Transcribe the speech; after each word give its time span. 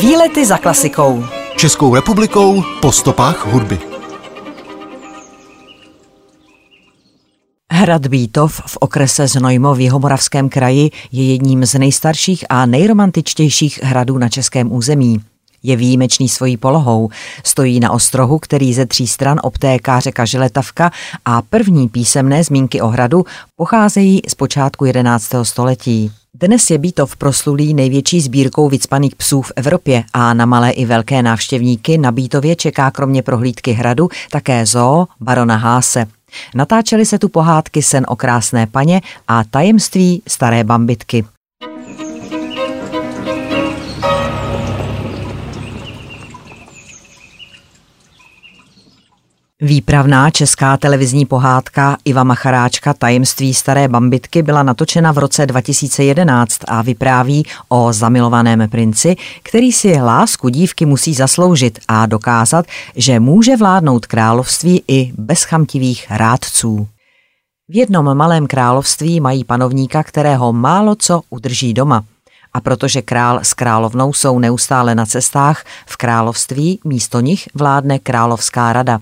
Výlety 0.00 0.46
za 0.46 0.58
klasikou. 0.58 1.24
Českou 1.56 1.94
republikou 1.94 2.62
po 2.80 2.92
stopách 2.92 3.46
hudby. 3.46 3.78
Hrad 7.72 8.06
Bítov 8.06 8.60
v 8.66 8.76
okrese 8.80 9.28
Znojmo 9.28 9.74
v 9.74 9.80
Jihomoravském 9.80 10.48
kraji 10.48 10.90
je 11.12 11.32
jedním 11.32 11.66
z 11.66 11.78
nejstarších 11.78 12.44
a 12.48 12.66
nejromantičtějších 12.66 13.80
hradů 13.82 14.18
na 14.18 14.28
českém 14.28 14.72
území. 14.72 15.20
Je 15.62 15.76
výjimečný 15.76 16.28
svojí 16.28 16.56
polohou. 16.56 17.08
Stojí 17.44 17.80
na 17.80 17.90
ostrohu, 17.90 18.38
který 18.38 18.74
ze 18.74 18.86
tří 18.86 19.06
stran 19.06 19.40
obtéká 19.42 20.00
řeka 20.00 20.24
Žiletavka 20.24 20.90
a 21.24 21.42
první 21.42 21.88
písemné 21.88 22.44
zmínky 22.44 22.80
o 22.80 22.86
hradu 22.86 23.24
pocházejí 23.56 24.22
z 24.28 24.34
počátku 24.34 24.84
11. 24.84 25.30
století. 25.42 26.12
Dnes 26.40 26.70
je 26.70 26.78
Bítov 26.78 27.16
proslulý 27.16 27.74
největší 27.74 28.20
sbírkou 28.20 28.68
vycpaných 28.68 29.16
psů 29.16 29.42
v 29.42 29.52
Evropě 29.56 30.04
a 30.12 30.34
na 30.34 30.46
malé 30.46 30.70
i 30.70 30.84
velké 30.84 31.22
návštěvníky 31.22 31.98
na 31.98 32.12
Bítově 32.12 32.56
čeká 32.56 32.90
kromě 32.90 33.22
prohlídky 33.22 33.72
hradu 33.72 34.08
také 34.30 34.66
zoo 34.66 35.06
barona 35.20 35.56
Háse. 35.56 36.06
Natáčely 36.54 37.06
se 37.06 37.18
tu 37.18 37.28
pohádky 37.28 37.82
Sen 37.82 38.06
o 38.08 38.16
krásné 38.16 38.66
paně 38.66 39.00
a 39.28 39.44
tajemství 39.44 40.22
staré 40.28 40.64
bambitky. 40.64 41.24
Výpravná 49.62 50.30
česká 50.30 50.76
televizní 50.76 51.26
pohádka 51.26 51.96
Iva 52.04 52.24
Macharáčka 52.24 52.94
Tajemství 52.94 53.54
staré 53.54 53.88
bambitky 53.88 54.42
byla 54.42 54.62
natočena 54.62 55.12
v 55.12 55.18
roce 55.18 55.46
2011 55.46 56.58
a 56.68 56.82
vypráví 56.82 57.46
o 57.68 57.92
zamilovaném 57.92 58.68
princi, 58.70 59.16
který 59.42 59.72
si 59.72 60.00
lásku 60.00 60.48
dívky 60.48 60.86
musí 60.86 61.14
zasloužit 61.14 61.78
a 61.88 62.06
dokázat, 62.06 62.66
že 62.96 63.20
může 63.20 63.56
vládnout 63.56 64.06
království 64.06 64.82
i 64.88 65.12
bez 65.18 65.42
chamtivých 65.42 66.06
rádců. 66.10 66.88
V 67.68 67.76
jednom 67.76 68.14
malém 68.14 68.46
království 68.46 69.20
mají 69.20 69.44
panovníka, 69.44 70.02
kterého 70.02 70.52
málo 70.52 70.94
co 70.98 71.20
udrží 71.30 71.74
doma– 71.74 72.04
a 72.56 72.60
protože 72.60 73.02
král 73.02 73.40
s 73.42 73.54
královnou 73.54 74.12
jsou 74.12 74.38
neustále 74.38 74.94
na 74.94 75.06
cestách, 75.06 75.64
v 75.86 75.96
království 75.96 76.80
místo 76.84 77.20
nich 77.20 77.48
vládne 77.54 77.98
královská 77.98 78.72
rada. 78.72 78.98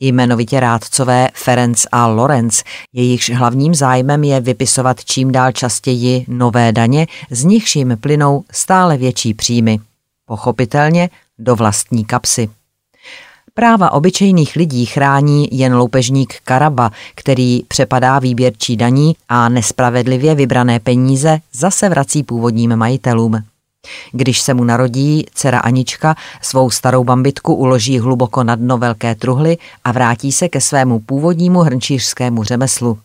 Jmenovitě 0.00 0.60
rádcové 0.60 1.28
Ferenc 1.34 1.86
a 1.92 2.06
Lorenz, 2.06 2.62
jejichž 2.92 3.30
hlavním 3.30 3.74
zájmem 3.74 4.24
je 4.24 4.40
vypisovat 4.40 5.04
čím 5.04 5.32
dál 5.32 5.52
častěji 5.52 6.24
nové 6.28 6.72
daně, 6.72 7.06
z 7.30 7.44
nichž 7.44 7.76
jim 7.76 7.98
plynou 8.00 8.44
stále 8.52 8.96
větší 8.96 9.34
příjmy. 9.34 9.78
Pochopitelně 10.26 11.10
do 11.38 11.56
vlastní 11.56 12.04
kapsy. 12.04 12.59
Práva 13.60 13.92
obyčejných 13.92 14.56
lidí 14.56 14.86
chrání 14.86 15.48
jen 15.52 15.74
loupežník 15.74 16.34
Karaba, 16.44 16.90
který 17.14 17.62
přepadá 17.68 18.18
výběrčí 18.18 18.76
daní 18.76 19.16
a 19.28 19.48
nespravedlivě 19.48 20.34
vybrané 20.34 20.80
peníze 20.80 21.38
zase 21.52 21.88
vrací 21.88 22.22
původním 22.22 22.76
majitelům. 22.76 23.42
Když 24.12 24.40
se 24.40 24.54
mu 24.54 24.64
narodí, 24.64 25.26
dcera 25.34 25.58
Anička 25.58 26.16
svou 26.42 26.70
starou 26.70 27.04
bambitku 27.04 27.54
uloží 27.54 27.98
hluboko 27.98 28.44
na 28.44 28.54
dno 28.54 28.78
velké 28.78 29.14
truhly 29.14 29.58
a 29.84 29.92
vrátí 29.92 30.32
se 30.32 30.48
ke 30.48 30.60
svému 30.60 31.00
původnímu 31.00 31.60
hrnčířskému 31.60 32.44
řemeslu. 32.44 32.98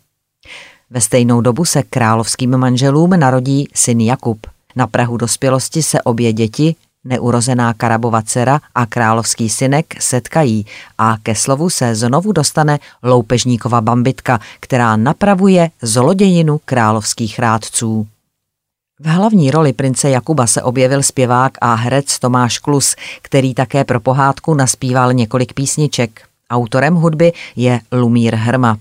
Ve 0.90 1.02
stejnou 1.02 1.42
dobu 1.42 1.66
se 1.66 1.84
královským 1.84 2.58
manželům 2.58 3.10
narodí 3.10 3.68
syn 3.74 4.02
Jakub. 4.02 4.48
Na 4.76 4.88
Prahu 4.88 5.18
dospělosti 5.18 5.84
se 5.84 6.02
obě 6.02 6.34
děti, 6.34 6.76
neurozená 7.06 7.74
Karabova 7.74 8.22
dcera 8.22 8.60
a 8.76 8.86
královský 8.86 9.50
synek 9.50 9.96
setkají 10.00 10.66
a 10.98 11.18
ke 11.24 11.36
slovu 11.36 11.70
se 11.70 11.96
znovu 11.96 12.32
dostane 12.32 12.80
loupežníkova 13.04 13.82
bambitka, 13.82 14.40
která 14.60 14.96
napravuje 14.96 15.70
zlodějinu 15.82 16.60
královských 16.66 17.40
rádců. 17.40 18.08
V 19.00 19.08
hlavní 19.08 19.52
roli 19.52 19.74
prince 19.74 20.10
Jakuba 20.10 20.48
se 20.48 20.64
objevil 20.64 21.04
zpěvák 21.04 21.58
a 21.62 21.74
herec 21.74 22.20
Tomáš 22.20 22.58
Klus, 22.58 22.96
který 23.22 23.54
také 23.54 23.84
pro 23.84 24.00
pohádku 24.00 24.54
naspíval 24.54 25.14
několik 25.14 25.54
písniček. 25.54 26.22
Autorem 26.50 26.96
hudby 26.96 27.34
je 27.56 27.80
Lumír 27.92 28.36
Hrma. 28.36 28.78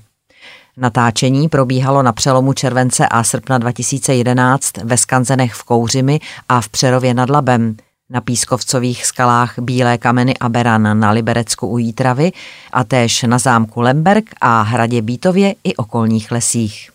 Natáčení 0.76 1.48
probíhalo 1.48 2.02
na 2.02 2.12
přelomu 2.12 2.52
července 2.52 3.08
a 3.08 3.24
srpna 3.24 3.58
2011 3.58 4.76
ve 4.76 4.96
Skanzenech 4.96 5.54
v 5.54 5.62
Kouřimi 5.62 6.20
a 6.48 6.60
v 6.60 6.68
Přerově 6.68 7.14
nad 7.14 7.30
Labem 7.30 7.76
na 8.14 8.20
pískovcových 8.20 9.06
skalách 9.06 9.58
Bílé 9.58 9.98
kameny 9.98 10.34
a 10.40 10.48
Beran 10.48 11.00
na 11.00 11.10
Liberecku 11.10 11.66
u 11.66 11.78
Jítravy 11.78 12.32
a 12.72 12.84
též 12.84 13.22
na 13.22 13.38
zámku 13.38 13.80
Lemberg 13.80 14.24
a 14.40 14.62
hradě 14.62 15.02
Bítově 15.02 15.54
i 15.64 15.76
okolních 15.76 16.32
lesích. 16.32 16.90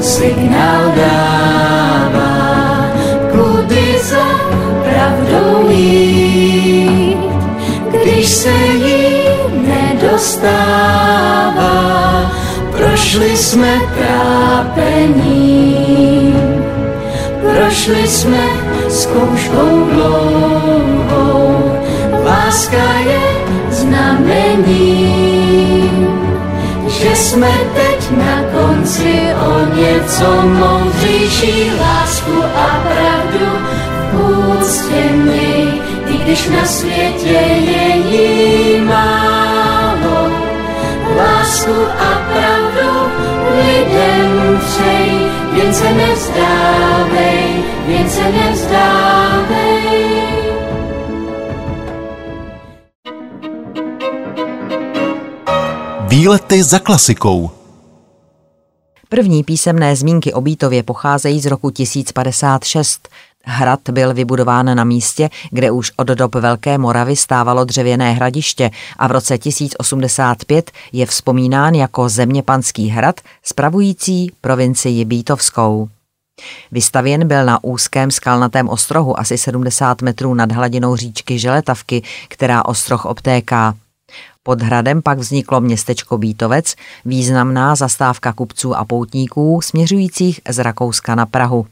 Signál 0.00 0.92
dává, 0.96 2.30
kudy 3.32 3.98
za 4.02 4.26
pravdou 4.84 5.70
jít, 5.70 7.16
když 7.90 8.28
se 8.28 8.50
jí 8.50 9.22
nedostává 9.66 10.86
Prošli 12.76 13.36
jsme 13.36 13.80
trápení, 13.98 15.46
prošli 17.40 18.08
jsme 18.08 18.44
zkouškou 18.88 19.88
dlouhou. 19.90 21.72
Láska 22.24 22.98
je 23.06 23.20
znamení, 23.70 25.10
že 26.88 27.16
jsme 27.16 27.50
teď 27.74 28.10
na 28.10 28.42
konci 28.52 29.34
o 29.46 29.76
něco 29.76 30.42
moudřejší 30.42 31.72
lásku 31.80 32.42
a 32.56 32.82
pravdu 32.88 33.46
úctě 34.60 35.02
měj, 35.12 35.72
i 36.06 36.18
když 36.24 36.48
na 36.48 36.64
světě 36.64 37.38
je 37.70 37.96
jí 37.96 38.80
málo. 38.80 40.30
Lásku 41.16 41.86
a 41.98 42.32
pravdu 42.32 42.55
se 45.76 45.92
nevzdávej, 45.92 47.64
jen 47.86 48.10
se 48.10 48.32
nevzdávej. 48.32 49.76
Výlety 56.08 56.62
za 56.62 56.78
klasikou. 56.78 57.50
První 59.08 59.44
písemné 59.44 59.96
zmínky 59.96 60.32
o 60.32 60.40
Bítově 60.40 60.82
pocházejí 60.82 61.40
z 61.40 61.46
roku 61.46 61.70
1056. 61.70 63.08
Hrad 63.48 63.80
byl 63.90 64.14
vybudován 64.14 64.76
na 64.76 64.84
místě, 64.84 65.30
kde 65.50 65.70
už 65.70 65.92
od 65.96 66.06
dob 66.06 66.34
Velké 66.34 66.78
Moravy 66.78 67.16
stávalo 67.16 67.64
dřevěné 67.64 68.12
hradiště 68.12 68.70
a 68.96 69.06
v 69.06 69.10
roce 69.10 69.38
1085 69.38 70.70
je 70.92 71.06
vzpomínán 71.06 71.74
jako 71.74 72.08
zeměpanský 72.08 72.88
hrad 72.88 73.20
spravující 73.42 74.32
provincii 74.40 75.04
Bítovskou. 75.04 75.88
Vystavěn 76.72 77.28
byl 77.28 77.44
na 77.44 77.64
úzkém 77.64 78.10
skalnatém 78.10 78.68
ostrohu 78.68 79.20
asi 79.20 79.38
70 79.38 80.02
metrů 80.02 80.34
nad 80.34 80.52
hladinou 80.52 80.96
říčky 80.96 81.38
Želetavky, 81.38 82.02
která 82.28 82.64
ostroh 82.64 83.04
obtéká. 83.04 83.74
Pod 84.42 84.62
hradem 84.62 85.02
pak 85.02 85.18
vzniklo 85.18 85.60
městečko 85.60 86.18
Bítovec, 86.18 86.74
významná 87.04 87.74
zastávka 87.74 88.32
kupců 88.32 88.76
a 88.76 88.84
poutníků 88.84 89.60
směřujících 89.62 90.40
z 90.48 90.62
Rakouska 90.62 91.14
na 91.14 91.26
Prahu. 91.26 91.66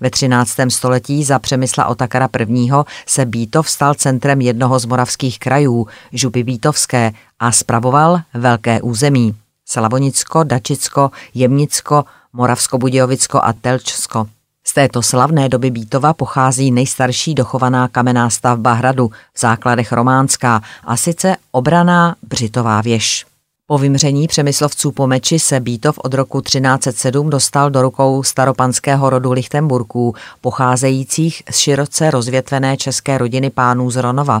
Ve 0.00 0.10
13. 0.10 0.56
století 0.68 1.24
za 1.24 1.38
Přemysla 1.38 1.86
Otakara 1.86 2.28
I. 2.38 2.70
se 3.06 3.26
Bítov 3.26 3.70
stal 3.70 3.94
centrem 3.94 4.40
jednoho 4.40 4.78
z 4.78 4.84
moravských 4.84 5.38
krajů, 5.38 5.86
župy 6.12 6.42
Bítovské, 6.42 7.12
a 7.40 7.52
spravoval 7.52 8.20
velké 8.34 8.82
území. 8.82 9.34
Slavonicko, 9.66 10.44
Dačicko, 10.44 11.10
Jemnicko, 11.34 12.04
Moravsko-Budějovicko 12.34 13.40
a 13.42 13.52
Telčsko. 13.52 14.26
Z 14.64 14.74
této 14.74 15.02
slavné 15.02 15.48
doby 15.48 15.70
Bítova 15.70 16.12
pochází 16.12 16.70
nejstarší 16.70 17.34
dochovaná 17.34 17.88
kamenná 17.88 18.30
stavba 18.30 18.72
hradu 18.72 19.10
v 19.34 19.40
základech 19.40 19.92
románská 19.92 20.62
a 20.84 20.96
sice 20.96 21.36
obraná 21.50 22.16
Břitová 22.22 22.80
věž. 22.80 23.29
Po 23.70 23.78
vymření 23.78 24.28
přemyslovců 24.28 24.92
po 24.92 25.06
meči 25.06 25.38
se 25.38 25.60
Bítov 25.60 25.98
od 25.98 26.14
roku 26.14 26.40
1307 26.40 27.30
dostal 27.30 27.70
do 27.70 27.82
rukou 27.82 28.22
staropanského 28.22 29.10
rodu 29.10 29.32
Lichtenburků, 29.32 30.14
pocházejících 30.40 31.42
z 31.50 31.56
široce 31.56 32.10
rozvětvené 32.10 32.76
české 32.76 33.18
rodiny 33.18 33.50
pánů 33.50 33.90
z 33.90 33.96
Ronova. 33.96 34.40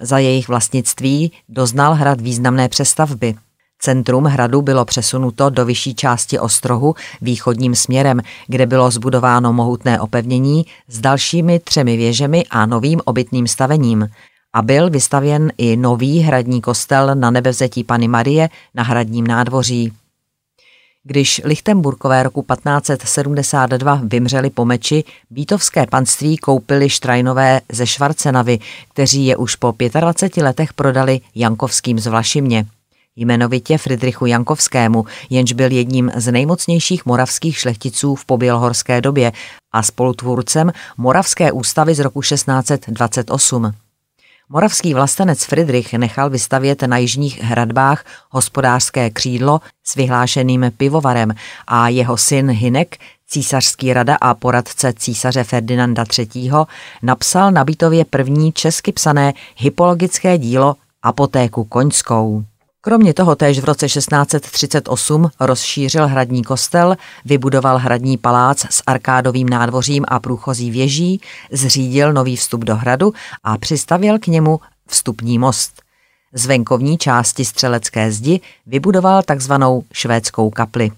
Za 0.00 0.18
jejich 0.18 0.48
vlastnictví 0.48 1.32
doznal 1.48 1.94
hrad 1.94 2.20
významné 2.20 2.68
přestavby. 2.68 3.34
Centrum 3.78 4.24
hradu 4.24 4.62
bylo 4.62 4.84
přesunuto 4.84 5.50
do 5.50 5.64
vyšší 5.64 5.94
části 5.94 6.38
ostrohu 6.38 6.94
východním 7.20 7.74
směrem, 7.74 8.20
kde 8.46 8.66
bylo 8.66 8.90
zbudováno 8.90 9.52
mohutné 9.52 10.00
opevnění 10.00 10.66
s 10.88 11.00
dalšími 11.00 11.58
třemi 11.58 11.96
věžemi 11.96 12.44
a 12.50 12.66
novým 12.66 13.00
obytným 13.04 13.46
stavením 13.46 14.08
a 14.52 14.62
byl 14.62 14.90
vystavěn 14.90 15.52
i 15.58 15.76
nový 15.76 16.18
hradní 16.18 16.60
kostel 16.60 17.14
na 17.14 17.30
nebevzetí 17.30 17.84
Pany 17.84 18.08
Marie 18.08 18.48
na 18.74 18.82
hradním 18.82 19.26
nádvoří. 19.26 19.92
Když 21.04 21.40
Lichtenburkové 21.44 22.22
roku 22.22 22.42
1572 22.52 24.00
vymřeli 24.04 24.50
po 24.50 24.64
meči, 24.64 25.04
bítovské 25.30 25.86
panství 25.86 26.36
koupili 26.36 26.90
Štrajnové 26.90 27.60
ze 27.72 27.86
Švarcenavy, 27.86 28.58
kteří 28.88 29.26
je 29.26 29.36
už 29.36 29.56
po 29.56 29.74
25 30.00 30.42
letech 30.42 30.72
prodali 30.72 31.20
Jankovským 31.34 31.98
z 31.98 32.06
Vlašimě. 32.06 32.66
Jmenovitě 33.16 33.78
Friedrichu 33.78 34.26
Jankovskému, 34.26 35.04
jenž 35.30 35.52
byl 35.52 35.72
jedním 35.72 36.10
z 36.16 36.32
nejmocnějších 36.32 37.06
moravských 37.06 37.58
šlechticů 37.58 38.14
v 38.14 38.24
pobělohorské 38.24 39.00
době 39.00 39.32
a 39.72 39.82
spolutvůrcem 39.82 40.72
Moravské 40.96 41.52
ústavy 41.52 41.94
z 41.94 41.98
roku 41.98 42.22
1628. 42.22 43.72
Moravský 44.52 44.94
vlastenec 44.94 45.44
Friedrich 45.44 45.92
nechal 45.92 46.30
vystavět 46.30 46.82
na 46.82 46.96
jižních 46.98 47.42
hradbách 47.42 48.04
hospodářské 48.30 49.10
křídlo 49.10 49.60
s 49.84 49.94
vyhlášeným 49.94 50.72
pivovarem 50.76 51.34
a 51.66 51.88
jeho 51.88 52.16
syn 52.16 52.50
Hinek, 52.50 52.96
císařský 53.26 53.92
rada 53.92 54.16
a 54.20 54.34
poradce 54.34 54.92
císaře 54.92 55.44
Ferdinanda 55.44 56.04
III. 56.18 56.50
napsal 57.02 57.52
na 57.52 57.64
bytově 57.64 58.04
první 58.04 58.52
česky 58.52 58.92
psané 58.92 59.32
hypologické 59.56 60.38
dílo 60.38 60.76
Apotéku 61.02 61.64
koňskou. 61.64 62.44
Kromě 62.82 63.14
toho 63.14 63.36
též 63.36 63.58
v 63.58 63.64
roce 63.64 63.86
1638 63.86 65.30
rozšířil 65.40 66.08
hradní 66.08 66.44
kostel, 66.44 66.96
vybudoval 67.24 67.78
hradní 67.78 68.18
palác 68.18 68.66
s 68.70 68.82
arkádovým 68.86 69.48
nádvořím 69.48 70.04
a 70.08 70.20
průchozí 70.20 70.70
věží, 70.70 71.20
zřídil 71.52 72.12
nový 72.12 72.36
vstup 72.36 72.64
do 72.64 72.76
hradu 72.76 73.12
a 73.44 73.58
přistavil 73.58 74.18
k 74.18 74.26
němu 74.26 74.60
vstupní 74.86 75.38
most. 75.38 75.82
Z 76.32 76.46
venkovní 76.46 76.98
části 76.98 77.44
střelecké 77.44 78.12
zdi 78.12 78.40
vybudoval 78.66 79.22
takzvanou 79.22 79.82
švédskou 79.92 80.50
kapli. 80.50 80.90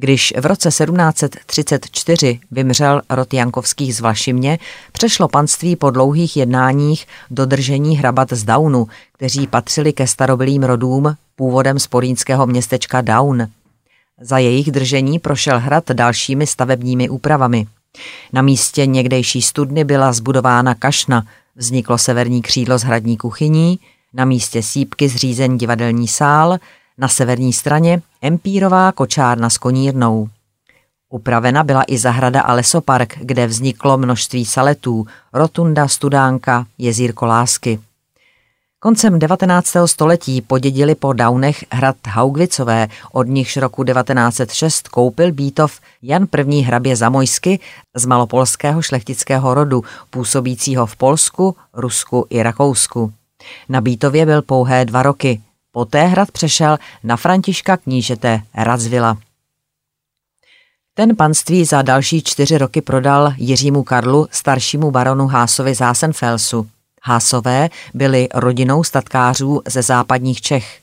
Když 0.00 0.34
v 0.40 0.46
roce 0.46 0.68
1734 0.68 2.40
vymřel 2.50 3.02
rod 3.10 3.34
Jankovských 3.34 3.96
z 3.96 4.00
Vlašimě, 4.00 4.58
přešlo 4.92 5.28
panství 5.28 5.76
po 5.76 5.90
dlouhých 5.90 6.36
jednáních 6.36 7.06
do 7.30 7.46
držení 7.46 7.98
hrabat 7.98 8.32
z 8.32 8.44
Daunu, 8.44 8.86
kteří 9.12 9.46
patřili 9.46 9.92
ke 9.92 10.06
starobilým 10.06 10.62
rodům 10.62 11.14
původem 11.36 11.78
z 11.78 11.86
porínského 11.86 12.46
městečka 12.46 13.00
Daun. 13.00 13.48
Za 14.20 14.38
jejich 14.38 14.70
držení 14.70 15.18
prošel 15.18 15.60
hrad 15.60 15.90
dalšími 15.90 16.46
stavebními 16.46 17.08
úpravami. 17.08 17.66
Na 18.32 18.42
místě 18.42 18.86
někdejší 18.86 19.42
studny 19.42 19.84
byla 19.84 20.12
zbudována 20.12 20.74
kašna, 20.74 21.26
vzniklo 21.56 21.98
severní 21.98 22.42
křídlo 22.42 22.78
z 22.78 22.82
hradní 22.82 23.16
kuchyní, 23.16 23.78
na 24.14 24.24
místě 24.24 24.62
sípky 24.62 25.08
zřízen 25.08 25.58
divadelní 25.58 26.08
sál, 26.08 26.58
na 26.98 27.08
severní 27.08 27.52
straně 27.52 28.02
empírová 28.22 28.92
kočárna 28.92 29.50
s 29.50 29.58
konírnou. 29.58 30.28
Upravena 31.10 31.64
byla 31.64 31.84
i 31.86 31.98
zahrada 31.98 32.40
a 32.40 32.52
lesopark, 32.52 33.18
kde 33.20 33.46
vzniklo 33.46 33.98
množství 33.98 34.44
saletů, 34.44 35.06
rotunda, 35.32 35.88
studánka, 35.88 36.66
jezírko 36.78 37.26
lásky. 37.26 37.80
Koncem 38.80 39.18
19. 39.18 39.76
století 39.86 40.40
podědili 40.40 40.94
po 40.94 41.12
Daunech 41.12 41.64
hrad 41.72 41.96
Haugvicové, 42.08 42.88
od 43.12 43.26
nichž 43.26 43.56
roku 43.56 43.84
1906 43.84 44.88
koupil 44.88 45.32
Bítov 45.32 45.80
Jan 46.02 46.26
I. 46.48 46.60
hrabě 46.60 46.96
Zamojsky 46.96 47.60
z 47.96 48.06
malopolského 48.06 48.82
šlechtického 48.82 49.54
rodu, 49.54 49.84
působícího 50.10 50.86
v 50.86 50.96
Polsku, 50.96 51.56
Rusku 51.72 52.26
i 52.30 52.42
Rakousku. 52.42 53.12
Na 53.68 53.80
Bítově 53.80 54.26
byl 54.26 54.42
pouhé 54.42 54.84
dva 54.84 55.02
roky, 55.02 55.40
Poté 55.72 56.06
hrad 56.06 56.30
přešel 56.30 56.78
na 57.04 57.16
Františka 57.16 57.76
knížete 57.76 58.42
Radzvila. 58.54 59.18
Ten 60.94 61.16
panství 61.16 61.64
za 61.64 61.82
další 61.82 62.22
čtyři 62.22 62.58
roky 62.58 62.80
prodal 62.80 63.32
Jiřímu 63.36 63.82
Karlu, 63.82 64.28
staršímu 64.30 64.90
baronu 64.90 65.26
Hásovi 65.26 65.74
z 65.74 65.80
Hásenfelsu. 65.80 66.68
Hásové 67.02 67.68
byli 67.94 68.28
rodinou 68.34 68.84
statkářů 68.84 69.62
ze 69.68 69.82
západních 69.82 70.40
Čech. 70.40 70.80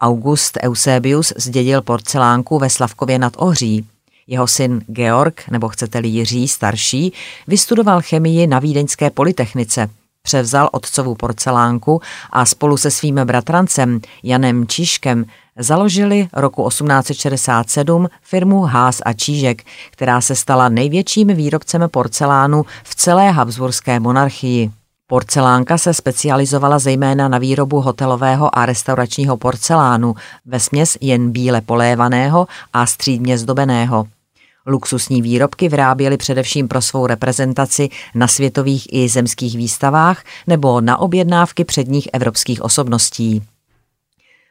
August 0.00 0.58
Eusebius 0.62 1.32
zdědil 1.36 1.82
porcelánku 1.82 2.58
ve 2.58 2.70
Slavkově 2.70 3.18
nad 3.18 3.32
Ohří. 3.36 3.86
Jeho 4.26 4.46
syn 4.46 4.84
Georg, 4.86 5.48
nebo 5.50 5.68
chcete-li 5.68 6.08
Jiří 6.08 6.48
starší, 6.48 7.12
vystudoval 7.46 8.02
chemii 8.02 8.46
na 8.46 8.58
Vídeňské 8.58 9.10
polytechnice– 9.10 9.90
Převzal 10.22 10.68
otcovu 10.72 11.14
porcelánku 11.14 12.00
a 12.30 12.44
spolu 12.44 12.76
se 12.76 12.90
svým 12.90 13.14
bratrancem 13.14 14.00
Janem 14.22 14.66
Číškem 14.66 15.24
založili 15.58 16.28
roku 16.32 16.68
1867 16.68 18.08
firmu 18.22 18.60
Hás 18.60 19.00
a 19.04 19.12
Čížek, 19.12 19.62
která 19.90 20.20
se 20.20 20.36
stala 20.36 20.68
největším 20.68 21.28
výrobcem 21.28 21.82
porcelánu 21.90 22.64
v 22.84 22.94
celé 22.94 23.30
Habsburské 23.30 24.00
monarchii. 24.00 24.70
Porcelánka 25.06 25.78
se 25.78 25.94
specializovala 25.94 26.78
zejména 26.78 27.28
na 27.28 27.38
výrobu 27.38 27.80
hotelového 27.80 28.58
a 28.58 28.66
restauračního 28.66 29.36
porcelánu, 29.36 30.14
ve 30.46 30.60
směs 30.60 30.96
jen 31.00 31.30
bíle 31.30 31.60
polévaného 31.60 32.46
a 32.72 32.86
střídně 32.86 33.38
zdobeného. 33.38 34.06
Luxusní 34.66 35.22
výrobky 35.22 35.68
vyráběli 35.68 36.16
především 36.16 36.68
pro 36.68 36.82
svou 36.82 37.06
reprezentaci 37.06 37.88
na 38.14 38.28
světových 38.28 38.88
i 38.92 39.08
zemských 39.08 39.56
výstavách 39.56 40.24
nebo 40.46 40.80
na 40.80 40.98
objednávky 40.98 41.64
předních 41.64 42.08
evropských 42.12 42.62
osobností. 42.62 43.42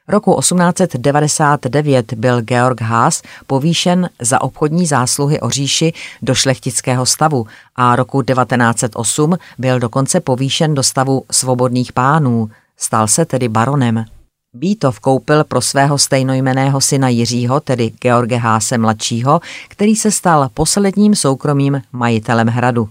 Roku 0.07 0.39
1899 0.39 2.13
byl 2.13 2.41
Georg 2.41 2.81
Haas 2.81 3.21
povýšen 3.47 4.09
za 4.21 4.41
obchodní 4.41 4.85
zásluhy 4.85 5.39
o 5.39 5.49
říši 5.49 5.93
do 6.21 6.35
šlechtického 6.35 7.05
stavu 7.05 7.47
a 7.75 7.95
roku 7.95 8.21
1908 8.21 9.37
byl 9.57 9.79
dokonce 9.79 10.19
povýšen 10.19 10.73
do 10.73 10.83
stavu 10.83 11.23
svobodných 11.31 11.93
pánů, 11.93 12.49
stal 12.77 13.07
se 13.07 13.25
tedy 13.25 13.49
baronem. 13.49 14.05
Bítov 14.53 14.99
koupil 14.99 15.43
pro 15.43 15.61
svého 15.61 15.97
stejnojmeného 15.97 16.81
syna 16.81 17.09
Jiřího, 17.09 17.59
tedy 17.59 17.91
George 18.01 18.33
Háse 18.33 18.77
mladšího, 18.77 19.39
který 19.67 19.95
se 19.95 20.11
stal 20.11 20.49
posledním 20.53 21.15
soukromým 21.15 21.81
majitelem 21.91 22.47
hradu. 22.47 22.89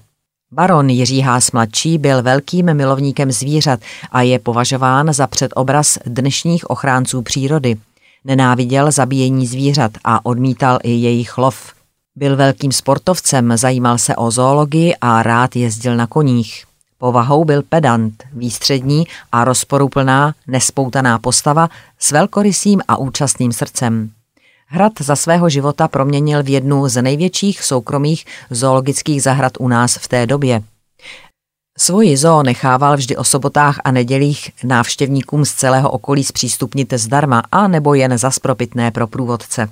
Baron 0.53 0.91
Jiří 0.91 1.21
Hás 1.21 1.53
mladší 1.53 1.99
byl 1.99 2.23
velkým 2.23 2.75
milovníkem 2.75 3.33
zvířat 3.33 3.81
a 4.13 4.23
je 4.23 4.39
považován 4.39 5.13
za 5.13 5.27
předobraz 5.27 5.99
dnešních 6.07 6.71
ochránců 6.71 7.23
přírody. 7.23 7.77
Nenáviděl 8.25 8.91
zabíjení 8.91 9.47
zvířat 9.47 9.93
a 10.05 10.27
odmítal 10.27 10.79
i 10.83 10.91
jejich 10.91 11.39
lov. 11.39 11.73
Byl 12.17 12.37
velkým 12.37 12.73
sportovcem, 12.73 13.57
zajímal 13.57 13.99
se 13.99 14.17
o 14.17 14.31
zoologii 14.31 14.95
a 15.01 15.23
rád 15.23 15.57
jezdil 15.57 15.97
na 15.97 16.07
koních. 16.07 16.70
Povahou 17.01 17.45
byl 17.45 17.63
pedant, 17.63 18.25
výstřední 18.33 19.07
a 19.33 19.45
rozporuplná, 19.45 20.35
nespoutaná 20.47 21.19
postava 21.19 21.69
s 21.99 22.11
velkorysým 22.11 22.81
a 22.89 22.97
účastným 22.97 23.53
srdcem. 23.53 24.11
Hrad 24.67 24.93
za 25.01 25.17
svého 25.17 25.49
života 25.49 25.89
proměnil 25.89 26.43
v 26.43 26.49
jednu 26.49 26.89
z 26.89 27.03
největších 27.03 27.63
soukromých 27.63 28.27
zoologických 28.51 29.23
zahrad 29.23 29.53
u 29.59 29.69
nás 29.69 29.97
v 29.97 30.09
té 30.09 30.27
době. 30.27 30.63
Svoji 31.79 32.17
zoo 32.17 32.43
nechával 32.43 32.97
vždy 32.97 33.17
o 33.17 33.25
sobotách 33.25 33.81
a 33.85 33.91
nedělích 33.91 34.51
návštěvníkům 34.65 35.45
z 35.45 35.53
celého 35.53 35.91
okolí 35.91 36.25
zpřístupnit 36.25 36.93
zdarma 36.93 37.43
a 37.53 37.69
nebo 37.69 37.95
jen 37.95 38.19
za 38.19 38.31
spropitné 38.31 38.91
pro 38.91 39.07
průvodce. 39.07 39.69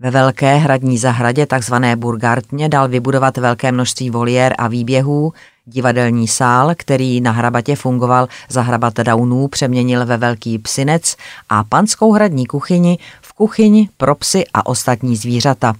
Ve 0.00 0.10
velké 0.10 0.56
hradní 0.56 0.98
zahradě, 0.98 1.46
takzvané 1.46 1.96
Burgartně, 1.96 2.68
dal 2.68 2.88
vybudovat 2.88 3.36
velké 3.36 3.72
množství 3.72 4.10
voliér 4.10 4.54
a 4.58 4.68
výběhů, 4.68 5.32
divadelní 5.64 6.28
sál, 6.28 6.72
který 6.76 7.20
na 7.20 7.30
hrabatě 7.30 7.76
fungoval 7.76 8.28
za 8.48 8.62
hrabat 8.62 8.94
Daunů, 8.94 9.48
přeměnil 9.48 10.06
ve 10.06 10.16
velký 10.16 10.58
psinec 10.58 11.16
a 11.48 11.64
panskou 11.64 12.12
hradní 12.12 12.46
kuchyni 12.46 12.98
v 13.22 13.32
kuchyni 13.32 13.88
pro 13.96 14.14
psy 14.14 14.44
a 14.54 14.66
ostatní 14.66 15.16
zvířata. 15.16 15.74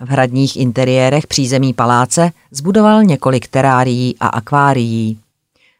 V 0.00 0.08
hradních 0.08 0.56
interiérech 0.56 1.26
přízemí 1.26 1.72
paláce 1.72 2.30
zbudoval 2.50 3.04
několik 3.04 3.48
terárií 3.48 4.16
a 4.20 4.26
akvárií. 4.26 5.18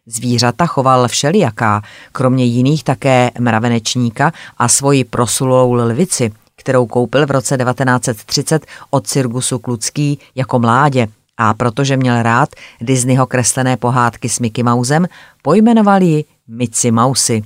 Zvířata 0.06 0.66
choval 0.66 1.08
všelijaká, 1.08 1.82
kromě 2.12 2.44
jiných 2.44 2.84
také 2.84 3.30
mravenečníka 3.38 4.32
a 4.58 4.68
svoji 4.68 5.04
prosulou 5.04 5.72
lvici– 5.72 6.32
kterou 6.64 6.86
koupil 6.86 7.26
v 7.26 7.30
roce 7.30 7.56
1930 7.56 8.66
od 8.90 9.06
Cirgusu 9.06 9.58
Klucký 9.58 10.18
jako 10.34 10.58
mládě 10.58 11.08
a 11.36 11.54
protože 11.54 11.96
měl 11.96 12.22
rád 12.22 12.48
Disneyho 12.80 13.26
kreslené 13.26 13.76
pohádky 13.76 14.28
s 14.28 14.40
Mickey 14.40 14.64
Mousem, 14.64 15.06
pojmenoval 15.42 16.02
ji 16.02 16.24
Mici 16.48 16.90
Mousy. 16.90 17.42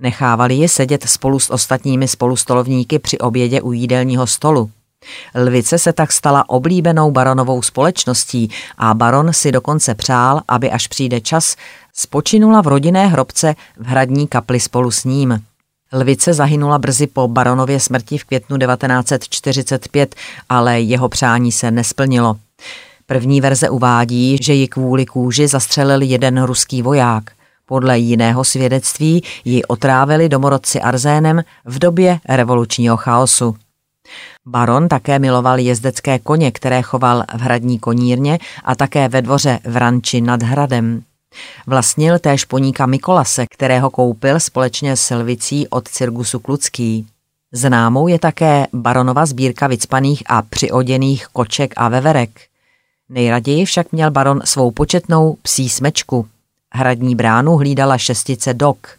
Nechávali 0.00 0.54
je 0.54 0.68
sedět 0.68 1.08
spolu 1.08 1.38
s 1.38 1.50
ostatními 1.50 2.08
spolustolovníky 2.08 2.98
při 2.98 3.18
obědě 3.18 3.60
u 3.60 3.72
jídelního 3.72 4.26
stolu. 4.26 4.70
Lvice 5.34 5.78
se 5.78 5.92
tak 5.92 6.12
stala 6.12 6.48
oblíbenou 6.48 7.10
baronovou 7.10 7.62
společností 7.62 8.50
a 8.78 8.94
baron 8.94 9.32
si 9.32 9.52
dokonce 9.52 9.94
přál, 9.94 10.40
aby 10.48 10.70
až 10.70 10.86
přijde 10.86 11.20
čas, 11.20 11.56
spočinula 11.92 12.60
v 12.60 12.66
rodinné 12.66 13.06
hrobce 13.06 13.54
v 13.76 13.86
hradní 13.86 14.28
kapli 14.28 14.60
spolu 14.60 14.90
s 14.90 15.04
ním. 15.04 15.44
Lvice 15.96 16.34
zahynula 16.34 16.78
brzy 16.78 17.06
po 17.06 17.28
baronově 17.28 17.80
smrti 17.80 18.18
v 18.18 18.24
květnu 18.24 18.58
1945, 18.58 20.14
ale 20.48 20.80
jeho 20.80 21.08
přání 21.08 21.52
se 21.52 21.70
nesplnilo. 21.70 22.36
První 23.06 23.40
verze 23.40 23.70
uvádí, 23.70 24.38
že 24.40 24.52
ji 24.52 24.68
kvůli 24.68 25.06
kůži 25.06 25.48
zastřelil 25.48 26.02
jeden 26.02 26.42
ruský 26.42 26.82
voják. 26.82 27.30
Podle 27.66 27.98
jiného 27.98 28.44
svědectví 28.44 29.22
ji 29.44 29.64
otrávili 29.64 30.28
domorodci 30.28 30.80
arzénem 30.80 31.42
v 31.64 31.78
době 31.78 32.18
revolučního 32.28 32.96
chaosu. 32.96 33.56
Baron 34.46 34.88
také 34.88 35.18
miloval 35.18 35.58
jezdecké 35.58 36.18
koně, 36.18 36.50
které 36.50 36.82
choval 36.82 37.24
v 37.34 37.40
hradní 37.40 37.78
konírně 37.78 38.38
a 38.64 38.74
také 38.74 39.08
ve 39.08 39.22
dvoře 39.22 39.58
v 39.64 39.76
ranči 39.76 40.20
nad 40.20 40.42
hradem. 40.42 41.02
Vlastnil 41.66 42.18
též 42.18 42.44
poníka 42.44 42.86
Mikolase, 42.86 43.46
kterého 43.50 43.90
koupil 43.90 44.40
společně 44.40 44.96
s 44.96 45.14
Lvicí 45.14 45.68
od 45.68 45.88
Cirgusu 45.88 46.38
Klucký. 46.38 47.06
Známou 47.52 48.08
je 48.08 48.18
také 48.18 48.66
baronova 48.72 49.26
sbírka 49.26 49.66
vycpaných 49.66 50.22
a 50.26 50.42
přioděných 50.42 51.26
koček 51.26 51.74
a 51.76 51.88
veverek. 51.88 52.30
Nejraději 53.08 53.64
však 53.64 53.92
měl 53.92 54.10
baron 54.10 54.40
svou 54.44 54.70
početnou 54.70 55.36
psí 55.42 55.68
smečku. 55.68 56.26
Hradní 56.72 57.14
bránu 57.14 57.56
hlídala 57.56 57.98
šestice 57.98 58.54
dok. 58.54 58.98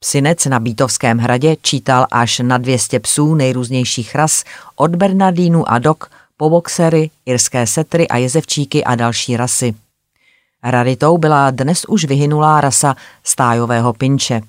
Psinec 0.00 0.44
na 0.44 0.60
Bítovském 0.60 1.18
hradě 1.18 1.56
čítal 1.62 2.06
až 2.10 2.38
na 2.38 2.58
200 2.58 3.00
psů 3.00 3.34
nejrůznějších 3.34 4.14
ras, 4.14 4.44
od 4.76 4.96
Bernardínu 4.96 5.70
a 5.70 5.78
dok 5.78 6.10
po 6.36 6.50
boxery, 6.50 7.10
irské 7.26 7.66
setry 7.66 8.08
a 8.08 8.16
jezevčíky 8.16 8.84
a 8.84 8.94
další 8.94 9.36
rasy. 9.36 9.74
Raritou 10.64 11.18
byla 11.18 11.50
dnes 11.50 11.84
už 11.84 12.04
vyhynulá 12.04 12.60
rasa 12.60 12.96
stájového 13.24 13.92
pinče. 13.92 14.40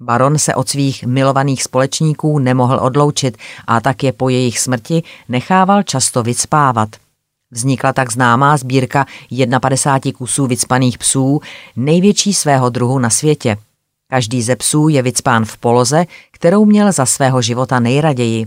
Baron 0.00 0.38
se 0.38 0.54
od 0.54 0.68
svých 0.68 1.04
milovaných 1.04 1.62
společníků 1.62 2.38
nemohl 2.38 2.78
odloučit 2.82 3.38
a 3.66 3.80
tak 3.80 4.02
je 4.02 4.12
po 4.12 4.28
jejich 4.28 4.58
smrti 4.58 5.02
nechával 5.28 5.82
často 5.82 6.22
vycpávat. 6.22 6.88
Vznikla 7.50 7.92
tak 7.92 8.12
známá 8.12 8.56
sbírka 8.56 9.06
51 9.60 10.18
kusů 10.18 10.46
vycpaných 10.46 10.98
psů, 10.98 11.40
největší 11.76 12.34
svého 12.34 12.70
druhu 12.70 12.98
na 12.98 13.10
světě. 13.10 13.56
Každý 14.10 14.42
ze 14.42 14.56
psů 14.56 14.88
je 14.88 15.02
vycpán 15.02 15.44
v 15.44 15.56
poloze, 15.56 16.06
kterou 16.30 16.64
měl 16.64 16.92
za 16.92 17.06
svého 17.06 17.42
života 17.42 17.80
nejraději. 17.80 18.46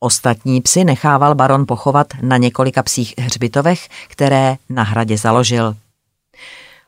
Ostatní 0.00 0.60
psy 0.60 0.84
nechával 0.84 1.34
baron 1.34 1.66
pochovat 1.66 2.06
na 2.22 2.36
několika 2.36 2.82
psích 2.82 3.14
hřbitovech, 3.18 3.88
které 4.08 4.56
na 4.68 4.82
hradě 4.82 5.18
založil. 5.18 5.74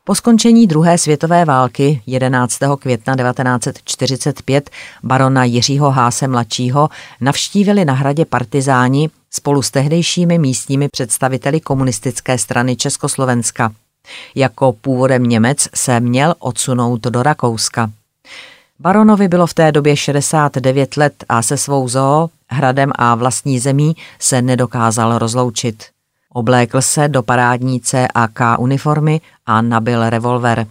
Po 0.09 0.15
skončení 0.15 0.67
druhé 0.67 0.99
světové 0.99 1.45
války 1.45 2.03
11. 2.07 2.59
května 2.79 3.17
1945 3.17 4.71
barona 5.03 5.45
Jiřího 5.45 5.91
Háse 5.91 6.29
mladšího 6.29 6.89
navštívili 7.21 7.85
na 7.85 7.93
hradě 7.93 8.25
partizáni 8.25 9.11
spolu 9.31 9.63
s 9.63 9.71
tehdejšími 9.71 10.39
místními 10.39 10.89
představiteli 10.89 11.61
komunistické 11.61 12.39
strany 12.39 12.77
Československa. 12.77 13.73
Jako 14.35 14.73
původem 14.73 15.23
Němec 15.23 15.69
se 15.75 16.01
měl 16.01 16.35
odsunout 16.39 17.01
do 17.01 17.23
Rakouska. 17.23 17.91
Baronovi 18.79 19.29
bylo 19.29 19.47
v 19.47 19.55
té 19.55 19.73
době 19.73 19.97
69 19.97 20.97
let 20.97 21.25
a 21.29 21.43
se 21.43 21.57
svou 21.57 21.89
zoo, 21.89 22.29
hradem 22.49 22.93
a 22.95 23.15
vlastní 23.15 23.59
zemí 23.59 23.97
se 24.19 24.43
nedokázal 24.43 25.19
rozloučit. 25.19 25.96
Oblékl 26.33 26.83
se 26.83 27.09
do 27.09 27.23
parádní 27.23 27.81
CAK 27.81 28.59
uniformy 28.59 29.21
a 29.47 29.63
nabil 29.63 30.11
revolver. 30.11 30.67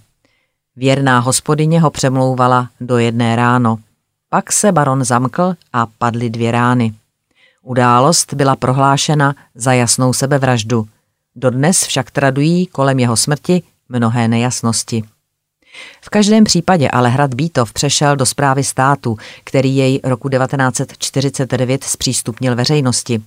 Věrná 0.76 1.20
hospodyně 1.20 1.82
ho 1.82 1.92
přemlouvala 1.92 2.70
do 2.82 2.98
jedné 2.98 3.36
ráno. 3.36 3.78
Pak 4.30 4.52
se 4.52 4.72
baron 4.72 5.04
zamkl 5.04 5.56
a 5.74 5.86
padly 5.98 6.30
dvě 6.30 6.52
rány. 6.52 6.94
Událost 7.62 8.34
byla 8.34 8.56
prohlášena 8.56 9.36
za 9.56 9.74
jasnou 9.74 10.14
sebevraždu. 10.14 10.88
Dodnes 11.36 11.84
však 11.84 12.12
tradují 12.12 12.68
kolem 12.68 13.00
jeho 13.00 13.18
smrti 13.18 13.64
mnohé 13.90 14.28
nejasnosti. 14.28 15.04
V 16.02 16.10
každém 16.10 16.44
případě 16.44 16.90
ale 16.90 17.10
hrad 17.10 17.34
Bítov 17.34 17.74
přešel 17.74 18.16
do 18.16 18.26
zprávy 18.26 18.64
státu, 18.64 19.18
který 19.44 19.76
jej 19.76 20.00
roku 20.04 20.30
1949 20.30 21.84
zpřístupnil 21.84 22.56
veřejnosti. 22.56 23.22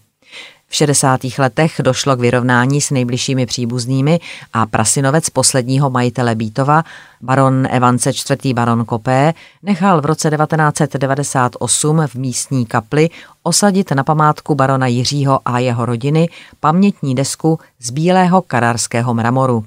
V 0.69 0.77
60. 0.77 1.21
letech 1.39 1.81
došlo 1.85 2.17
k 2.17 2.21
vyrovnání 2.21 2.81
s 2.81 2.91
nejbližšími 2.91 3.47
příbuznými 3.47 4.21
a 4.53 4.67
prasinovec 4.67 5.31
posledního 5.31 5.91
majitele 5.91 6.35
Bítova, 6.35 6.85
baron 7.21 7.69
Evance 7.71 8.11
IV. 8.11 8.55
baron 8.55 8.85
Kopé, 8.85 9.35
nechal 9.63 10.01
v 10.01 10.07
roce 10.07 10.31
1998 10.31 12.07
v 12.07 12.15
místní 12.15 12.67
kapli 12.67 13.11
osadit 13.43 13.91
na 13.91 14.05
památku 14.05 14.55
barona 14.55 14.87
Jiřího 14.87 15.41
a 15.45 15.59
jeho 15.59 15.87
rodiny 15.87 16.29
pamětní 16.61 17.15
desku 17.15 17.59
z 17.81 17.91
bílého 17.91 18.43
kararského 18.43 19.15
mramoru. 19.15 19.65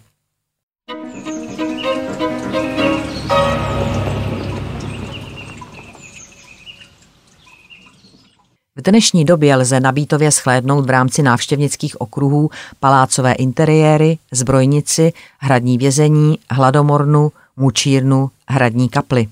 V 8.75 8.81
dnešní 8.81 9.25
době 9.25 9.55
lze 9.55 9.79
na 9.79 9.91
Bítově 9.91 10.31
schlédnout 10.31 10.85
v 10.85 10.89
rámci 10.89 11.23
návštěvnických 11.23 12.01
okruhů 12.01 12.49
palácové 12.79 13.33
interiéry, 13.33 14.17
zbrojnici, 14.31 15.13
hradní 15.39 15.77
vězení, 15.77 16.39
hladomornu, 16.51 17.31
mučírnu, 17.57 18.29
hradní 18.47 18.89
kaply. 18.89 19.27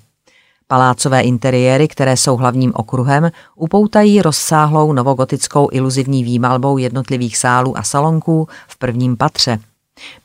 Palácové 0.67 1.21
interiéry, 1.21 1.87
které 1.87 2.17
jsou 2.17 2.37
hlavním 2.37 2.71
okruhem, 2.75 3.31
upoutají 3.55 4.21
rozsáhlou 4.21 4.93
novogotickou 4.93 5.69
iluzivní 5.71 6.23
výmalbou 6.23 6.77
jednotlivých 6.77 7.37
sálů 7.37 7.77
a 7.77 7.83
salonků 7.83 8.47
v 8.67 8.77
prvním 8.77 9.17
patře. 9.17 9.59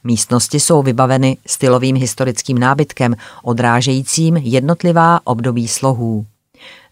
Místnosti 0.04 0.60
jsou 0.60 0.82
vybaveny 0.82 1.36
stylovým 1.46 1.96
historickým 1.96 2.58
nábytkem, 2.58 3.16
odrážejícím 3.42 4.36
jednotlivá 4.36 5.20
období 5.24 5.68
slohů. 5.68 6.26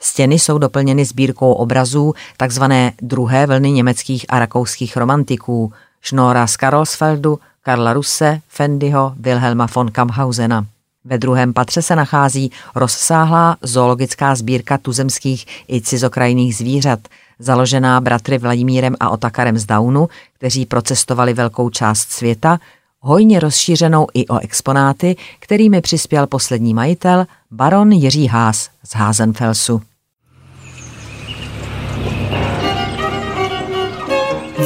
Stěny 0.05 0.39
jsou 0.39 0.59
doplněny 0.59 1.05
sbírkou 1.05 1.53
obrazů 1.53 2.15
takzvané 2.37 2.93
druhé 3.03 3.47
vlny 3.47 3.73
německých 3.73 4.27
a 4.29 4.39
rakouských 4.39 4.97
romantiků 4.97 5.73
Schnora 6.03 6.47
z 6.47 6.57
Karlsfeldu, 6.57 7.39
Karla 7.63 7.93
Russe, 7.93 8.41
Fendiho, 8.49 9.13
Wilhelma 9.17 9.67
von 9.75 9.91
Kamphausena. 9.91 10.67
Ve 11.05 11.19
druhém 11.19 11.53
patře 11.53 11.83
se 11.83 11.97
nachází 11.97 12.51
rozsáhlá 12.75 13.57
zoologická 13.63 14.35
sbírka 14.35 14.79
tuzemských 14.79 15.47
i 15.69 15.81
cizokrajných 15.81 16.57
zvířat, 16.57 17.01
založená 17.39 18.01
bratry 18.01 18.39
Vladimírem 18.39 18.95
a 19.01 19.11
Otakarem 19.11 19.59
z 19.59 19.67
Daunu, 19.67 20.09
kteří 20.39 20.67
procestovali 20.67 21.35
velkou 21.35 21.71
část 21.71 22.11
světa, 22.11 22.59
hojně 23.01 23.41
rozšířenou 23.41 24.07
i 24.15 24.27
o 24.27 24.39
exponáty, 24.39 25.17
kterými 25.39 25.81
přispěl 25.81 26.27
poslední 26.27 26.75
majitel, 26.75 27.27
baron 27.51 27.93
Jiří 27.93 28.27
Haas 28.27 28.71
z 28.85 28.95
Házenfelsu. 28.95 29.83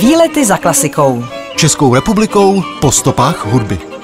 Výlety 0.00 0.44
za 0.44 0.56
klasikou. 0.56 1.24
Českou 1.56 1.94
republikou 1.94 2.62
po 2.80 2.92
stopách 2.92 3.46
hudby. 3.46 3.95